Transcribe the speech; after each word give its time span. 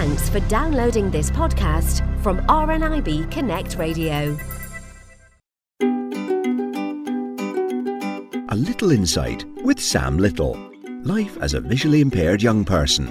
Thanks 0.00 0.30
for 0.30 0.40
downloading 0.48 1.10
this 1.10 1.30
podcast 1.30 2.00
from 2.22 2.38
RNIB 2.46 3.30
Connect 3.30 3.76
Radio. 3.76 4.34
A 8.48 8.56
Little 8.56 8.92
Insight 8.92 9.44
with 9.62 9.78
Sam 9.78 10.16
Little. 10.16 10.58
Life 11.02 11.36
as 11.42 11.52
a 11.52 11.60
visually 11.60 12.00
impaired 12.00 12.42
young 12.42 12.64
person. 12.64 13.08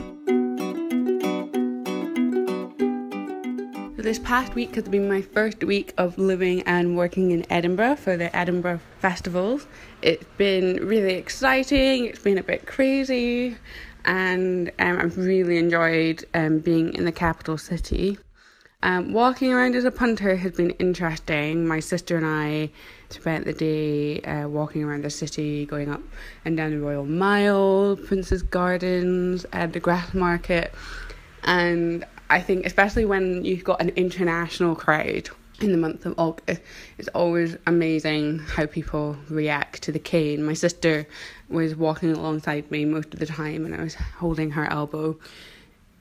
So 3.95 4.01
this 4.01 4.17
past 4.17 4.55
week 4.55 4.73
has 4.73 4.89
been 4.89 5.07
my 5.07 5.21
first 5.21 5.63
week 5.63 5.93
of 5.99 6.17
living 6.17 6.63
and 6.63 6.97
working 6.97 7.29
in 7.29 7.45
Edinburgh 7.51 7.97
for 7.97 8.17
the 8.17 8.35
Edinburgh 8.35 8.79
Festivals. 8.97 9.67
It's 10.01 10.25
been 10.37 10.77
really 10.87 11.13
exciting, 11.13 12.05
it's 12.05 12.23
been 12.23 12.39
a 12.39 12.43
bit 12.43 12.65
crazy, 12.65 13.57
and 14.05 14.71
um, 14.79 14.99
I've 14.99 15.17
really 15.17 15.57
enjoyed 15.57 16.25
um, 16.33 16.59
being 16.59 16.93
in 16.93 17.05
the 17.05 17.11
capital 17.11 17.57
city. 17.57 18.17
Um, 18.81 19.11
walking 19.11 19.51
around 19.51 19.75
as 19.75 19.83
a 19.83 19.91
punter 19.91 20.37
has 20.37 20.53
been 20.53 20.69
interesting. 20.71 21.67
My 21.67 21.81
sister 21.81 22.15
and 22.15 22.25
I 22.25 22.69
spent 23.09 23.43
the 23.43 23.53
day 23.53 24.21
uh, 24.21 24.47
walking 24.47 24.83
around 24.83 25.03
the 25.03 25.09
city, 25.09 25.65
going 25.65 25.89
up 25.89 26.01
and 26.45 26.55
down 26.55 26.71
the 26.71 26.79
Royal 26.79 27.05
Mile, 27.05 27.97
Prince's 27.97 28.41
Gardens, 28.41 29.45
and 29.51 29.73
the 29.73 29.81
Grassmarket. 29.81 30.71
And 31.43 32.05
I 32.29 32.39
think, 32.39 32.65
especially 32.65 33.03
when 33.03 33.43
you've 33.43 33.65
got 33.65 33.81
an 33.81 33.89
international 33.89 34.75
crowd 34.75 35.29
in 35.61 35.71
the 35.71 35.77
month 35.77 36.05
of 36.05 36.15
August, 36.17 36.61
it's 36.97 37.09
always 37.09 37.57
amazing 37.67 38.39
how 38.39 38.65
people 38.65 39.17
react 39.29 39.83
to 39.83 39.91
the 39.91 39.99
cane. 39.99 40.43
My 40.43 40.53
sister 40.53 41.07
was 41.49 41.75
walking 41.75 42.11
alongside 42.11 42.69
me 42.71 42.85
most 42.85 43.13
of 43.13 43.19
the 43.19 43.25
time, 43.25 43.65
and 43.65 43.75
I 43.75 43.83
was 43.83 43.95
holding 43.95 44.51
her 44.51 44.65
elbow 44.71 45.17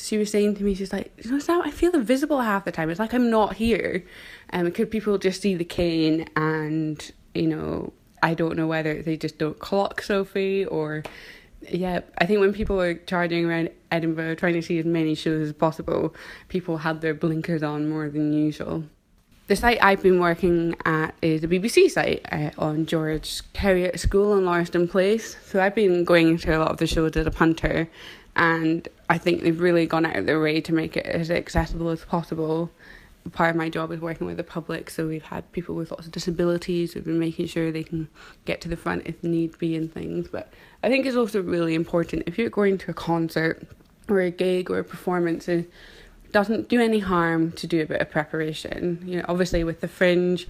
she 0.01 0.19
was 0.19 0.31
saying 0.31 0.57
to 0.57 0.65
me, 0.65 0.75
she's 0.75 0.93
like, 0.93 1.13
you 1.23 1.31
know, 1.31 1.39
Sam, 1.39 1.63
I 1.63 1.71
feel 1.71 1.93
invisible 1.93 2.41
half 2.41 2.65
the 2.65 2.73
time. 2.73 2.91
It's 2.91 3.01
like 3.01 3.15
I'm 3.15 3.31
not 3.31 3.55
here. 3.55 4.05
Um, 4.53 4.71
could 4.71 4.91
people 4.91 5.19
just 5.19 5.43
see 5.43 5.55
the 5.55 5.65
cane 5.65 6.29
and, 6.37 7.11
you 7.35 7.47
know, 7.47 7.93
I 8.23 8.35
don't 8.35 8.57
know 8.57 8.67
whether 8.67 9.03
they 9.03 9.17
just 9.17 9.39
don't 9.39 9.59
clock 9.59 10.03
Sophie 10.03 10.65
or, 10.65 11.03
yeah, 11.69 12.01
I 12.19 12.27
think 12.27 12.41
when 12.41 12.53
people 12.53 12.77
were 12.77 12.95
charging 12.95 13.45
around 13.45 13.71
Edinburgh 13.91 14.37
trying 14.37 14.55
to 14.55 14.63
see 14.63 14.79
as 14.79 14.85
many 14.85 15.15
shows 15.15 15.49
as 15.49 15.53
possible, 15.53 16.15
people 16.49 16.79
had 16.79 17.01
their 17.01 17.15
blinkers 17.15 17.63
on 17.63 17.89
more 17.89 18.09
than 18.09 18.33
usual. 18.33 18.85
The 19.49 19.57
site 19.57 19.79
I've 19.83 20.03
been 20.03 20.21
working 20.21 20.77
at 20.85 21.15
is 21.23 21.41
the 21.41 21.49
BBC 21.49 21.91
site 21.91 22.21
uh, 22.31 22.51
on 22.59 22.85
George 22.85 23.41
Heriot 23.55 23.99
School 23.99 24.37
in 24.37 24.45
Lauriston 24.45 24.91
Place. 24.91 25.39
So 25.43 25.63
I've 25.63 25.75
been 25.75 26.05
going 26.05 26.37
to 26.37 26.55
a 26.55 26.59
lot 26.59 26.71
of 26.71 26.77
the 26.77 26.87
shows 26.87 27.17
as 27.17 27.27
a 27.27 27.31
punter 27.31 27.89
and 28.37 28.87
I 29.09 29.17
think 29.17 29.43
they've 29.43 29.59
really 29.59 29.87
gone 29.87 30.05
out 30.05 30.17
of 30.17 30.27
their 30.27 30.39
way 30.39 30.61
to 30.61 30.75
make 30.75 30.99
it 30.99 31.07
as 31.07 31.31
accessible 31.31 31.89
as 31.89 32.05
possible. 32.05 32.71
Part 33.33 33.49
of 33.49 33.57
my 33.57 33.71
job 33.71 33.91
is 33.91 34.01
working 34.01 34.27
with 34.27 34.37
the 34.37 34.45
public, 34.45 34.91
so 34.91 35.07
we've 35.07 35.23
had 35.23 35.51
people 35.53 35.75
with 35.75 35.91
lots 35.93 36.05
of 36.05 36.13
disabilities. 36.13 36.95
We've 36.95 37.05
been 37.05 37.19
making 37.19 37.47
sure 37.47 37.73
they 37.73 37.85
can 37.85 38.09
get 38.45 38.61
to 38.61 38.69
the 38.69 38.77
front 38.77 39.07
if 39.07 39.25
need 39.25 39.57
be 39.57 39.75
and 39.77 39.91
things. 39.91 40.29
But 40.29 40.53
I 40.83 40.91
think 40.91 41.07
it's 41.07 41.17
also 41.17 41.43
really 41.43 41.75
important 41.75 42.25
if 42.27 42.37
you're 42.37 42.51
going 42.51 42.77
to 42.77 42.91
a 42.91 42.95
concert 42.95 43.67
or 44.11 44.21
a 44.21 44.31
gig 44.31 44.71
or 44.71 44.79
a 44.79 44.85
performance, 44.85 45.49
it 45.49 45.71
doesn't 46.33 46.69
do 46.69 46.81
any 46.81 46.99
harm 46.99 47.53
to 47.53 47.67
do 47.67 47.81
a 47.81 47.87
bit 47.87 48.01
of 48.01 48.11
preparation. 48.11 49.03
You 49.05 49.19
know, 49.19 49.25
obviously 49.29 49.65
with 49.65 49.81
the 49.81 49.89
fringe, 49.89 50.47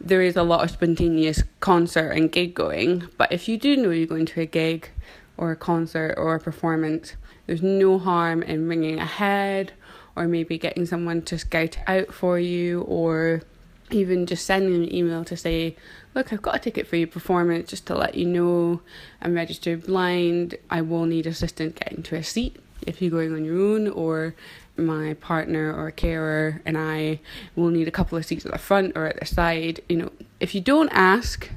there 0.00 0.22
is 0.22 0.36
a 0.36 0.42
lot 0.42 0.64
of 0.64 0.70
spontaneous 0.70 1.42
concert 1.60 2.10
and 2.10 2.30
gig 2.30 2.54
going. 2.54 3.08
But 3.16 3.32
if 3.32 3.48
you 3.48 3.58
do 3.58 3.76
know 3.76 3.90
you're 3.90 4.06
going 4.06 4.26
to 4.26 4.40
a 4.40 4.46
gig 4.46 4.90
or 5.36 5.52
a 5.52 5.56
concert 5.56 6.14
or 6.16 6.34
a 6.34 6.40
performance, 6.40 7.14
there's 7.46 7.62
no 7.62 7.98
harm 7.98 8.42
in 8.42 8.68
ringing 8.68 8.98
ahead 8.98 9.72
or 10.14 10.28
maybe 10.28 10.58
getting 10.58 10.86
someone 10.86 11.22
to 11.22 11.38
scout 11.38 11.78
out 11.86 12.12
for 12.12 12.38
you 12.38 12.82
or 12.82 13.42
even 13.90 14.26
just 14.26 14.46
sending 14.46 14.74
an 14.74 14.94
email 14.94 15.24
to 15.24 15.36
say, 15.36 15.76
Look, 16.14 16.32
I've 16.32 16.42
got 16.42 16.56
a 16.56 16.58
ticket 16.58 16.86
for 16.86 16.96
your 16.96 17.08
performance 17.08 17.70
just 17.70 17.86
to 17.86 17.94
let 17.94 18.14
you 18.14 18.26
know 18.26 18.82
I'm 19.22 19.34
registered 19.34 19.86
blind. 19.86 20.56
I 20.68 20.82
will 20.82 21.06
need 21.06 21.26
assistance 21.26 21.78
getting 21.78 22.02
to 22.04 22.16
a 22.16 22.22
seat 22.22 22.56
if 22.86 23.00
you're 23.00 23.10
going 23.10 23.32
on 23.32 23.44
your 23.44 23.58
own, 23.58 23.88
or 23.88 24.34
my 24.76 25.14
partner 25.14 25.74
or 25.74 25.90
carer 25.90 26.62
and 26.64 26.78
I 26.78 27.20
will 27.56 27.68
need 27.68 27.88
a 27.88 27.90
couple 27.90 28.16
of 28.16 28.24
seats 28.24 28.46
at 28.46 28.52
the 28.52 28.58
front 28.58 28.96
or 28.96 29.06
at 29.06 29.20
the 29.20 29.26
side. 29.26 29.80
You 29.88 29.96
know, 29.96 30.12
if 30.40 30.54
you 30.54 30.60
don't 30.60 30.88
ask, 30.90 31.50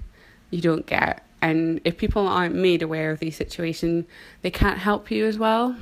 you 0.51 0.61
don't 0.61 0.85
get 0.85 1.25
and 1.41 1.79
if 1.83 1.97
people 1.97 2.27
aren't 2.27 2.55
made 2.55 2.81
aware 2.81 3.11
of 3.11 3.19
these 3.19 3.35
situations, 3.35 4.05
they 4.41 4.49
can't 4.49 4.79
help 4.79 5.11
you 5.11 5.27
as 5.27 5.37
well. 5.37 5.75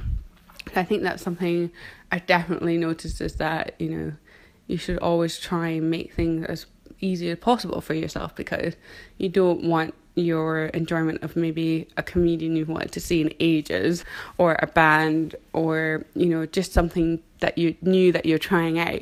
I 0.75 0.83
think 0.83 1.03
that's 1.03 1.23
something 1.23 1.71
I 2.11 2.19
definitely 2.19 2.77
noticed 2.77 3.21
is 3.21 3.35
that, 3.35 3.75
you 3.79 3.89
know, 3.89 4.13
you 4.67 4.77
should 4.77 4.97
always 4.97 5.39
try 5.39 5.69
and 5.69 5.89
make 5.89 6.13
things 6.13 6.45
as 6.45 6.65
easy 6.99 7.29
as 7.29 7.37
possible 7.37 7.81
for 7.81 7.93
yourself 7.93 8.35
because 8.35 8.75
you 9.17 9.29
don't 9.29 9.63
want 9.63 9.93
your 10.15 10.65
enjoyment 10.67 11.23
of 11.23 11.35
maybe 11.35 11.87
a 11.97 12.03
comedian 12.03 12.55
you've 12.55 12.69
wanted 12.69 12.91
to 12.91 12.99
see 12.99 13.21
in 13.21 13.33
ages 13.39 14.05
or 14.37 14.55
a 14.59 14.67
band 14.67 15.35
or 15.53 16.05
you 16.15 16.27
know 16.27 16.45
just 16.45 16.71
something 16.71 17.21
that 17.39 17.57
you 17.57 17.75
knew 17.81 18.11
that 18.11 18.25
you're 18.25 18.37
trying 18.37 18.79
out 18.79 19.01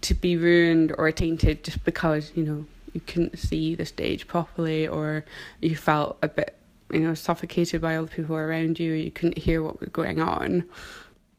to 0.00 0.14
be 0.14 0.36
ruined 0.36 0.94
or 0.98 1.10
tainted 1.10 1.64
just 1.64 1.84
because 1.84 2.32
you 2.34 2.44
know 2.44 2.64
you 2.92 3.00
couldn't 3.00 3.38
see 3.38 3.74
the 3.74 3.84
stage 3.84 4.26
properly 4.26 4.86
or 4.86 5.24
you 5.60 5.74
felt 5.74 6.16
a 6.22 6.28
bit 6.28 6.56
you 6.92 7.00
know 7.00 7.14
suffocated 7.14 7.80
by 7.80 7.96
all 7.96 8.04
the 8.04 8.10
people 8.10 8.36
around 8.36 8.78
you 8.78 8.92
you 8.92 9.10
couldn't 9.10 9.38
hear 9.38 9.62
what 9.62 9.80
was 9.80 9.88
going 9.88 10.20
on 10.20 10.64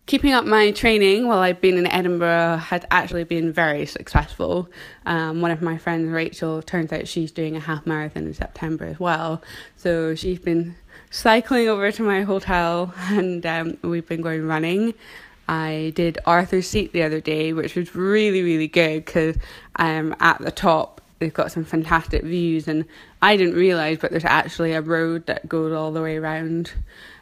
keeping 0.06 0.34
up 0.34 0.46
my 0.46 0.72
training 0.72 1.28
while 1.28 1.40
I've 1.40 1.62
been 1.62 1.78
in 1.78 1.88
Edinburgh 1.88 2.58
had 2.58 2.86
actually 2.92 3.24
been 3.24 3.54
very 3.54 3.86
successful. 3.86 4.70
Um, 5.06 5.42
one 5.42 5.52
of 5.52 5.62
my 5.62 5.78
friends, 5.78 6.10
Rachel, 6.10 6.62
turns 6.62 6.92
out 6.92 7.08
she's 7.08 7.32
doing 7.32 7.56
a 7.56 7.60
half 7.60 7.86
marathon 7.86 8.28
in 8.28 8.34
September 8.34 8.86
as 8.86 9.00
well. 9.00 9.42
So 9.78 10.14
she's 10.16 10.40
been 10.40 10.76
cycling 11.10 11.70
over 11.70 11.92
to 11.92 12.04
my 12.04 12.24
hotel 12.24 12.94
and 12.98 13.46
um, 13.46 13.78
we've 13.82 14.08
been 14.08 14.22
going 14.22 14.46
running. 14.46 14.94
I 15.48 15.94
did 15.96 16.20
Arthur's 16.26 16.68
Seat 16.68 16.94
the 16.94 17.04
other 17.04 17.22
day, 17.22 17.54
which 17.54 17.76
was 17.76 17.96
really, 17.96 18.42
really 18.42 18.68
good 18.68 19.06
because 19.06 19.38
I'm 19.76 20.16
at 20.20 20.40
the 20.40 20.52
top 20.52 21.02
they've 21.20 21.34
got 21.34 21.54
some 21.54 21.64
fantastic 21.64 22.24
views 22.24 22.68
and 22.68 22.84
I 23.22 23.38
didn't 23.38 23.56
realise 23.56 24.00
but 24.00 24.12
there's 24.12 24.26
actually 24.26 24.74
a 24.74 24.82
road 24.82 25.26
that 25.28 25.48
goes 25.48 25.72
all 25.72 25.94
the 25.94 26.02
way 26.02 26.18
around 26.18 26.74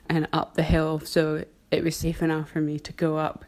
and 0.10 0.28
up 0.34 0.56
the 0.56 0.64
hill 0.64 1.02
so 1.02 1.46
it 1.72 1.84
was 1.84 1.96
safe 1.96 2.22
enough 2.22 2.50
for 2.50 2.62
me 2.62 2.78
to 2.80 2.94
go 2.94 3.18
up 3.18 3.46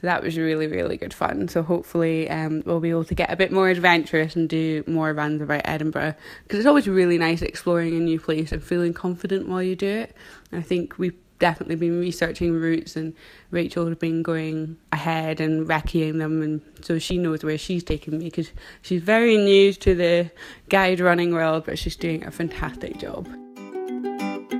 so 0.00 0.06
that 0.06 0.22
was 0.22 0.36
really 0.36 0.66
really 0.66 0.96
good 0.96 1.12
fun 1.12 1.48
so 1.48 1.62
hopefully 1.62 2.28
um, 2.30 2.62
we'll 2.64 2.80
be 2.80 2.90
able 2.90 3.04
to 3.04 3.14
get 3.14 3.30
a 3.30 3.36
bit 3.36 3.52
more 3.52 3.68
adventurous 3.68 4.36
and 4.36 4.48
do 4.48 4.82
more 4.86 5.12
runs 5.12 5.42
about 5.42 5.62
Edinburgh 5.64 6.14
because 6.42 6.60
it's 6.60 6.68
always 6.68 6.88
really 6.88 7.18
nice 7.18 7.42
exploring 7.42 7.94
a 7.96 8.00
new 8.00 8.18
place 8.18 8.52
and 8.52 8.62
feeling 8.62 8.94
confident 8.94 9.48
while 9.48 9.62
you 9.62 9.76
do 9.76 9.86
it 9.86 10.14
And 10.50 10.60
I 10.60 10.62
think 10.62 10.98
we've 10.98 11.16
definitely 11.38 11.76
been 11.76 12.00
researching 12.00 12.52
routes 12.52 12.96
and 12.96 13.14
Rachel 13.50 13.86
has 13.86 13.96
been 13.96 14.22
going 14.22 14.76
ahead 14.92 15.40
and 15.40 15.68
recceing 15.68 16.18
them 16.18 16.42
and 16.42 16.60
so 16.80 16.98
she 16.98 17.16
knows 17.18 17.44
where 17.44 17.58
she's 17.58 17.84
taking 17.84 18.18
me 18.18 18.24
because 18.26 18.50
she's 18.82 19.02
very 19.02 19.36
new 19.36 19.72
to 19.72 19.94
the 19.94 20.30
guide 20.68 21.00
running 21.00 21.32
world 21.32 21.64
but 21.66 21.78
she's 21.78 21.96
doing 21.96 22.24
a 22.24 22.30
fantastic 22.30 22.98
job. 22.98 23.28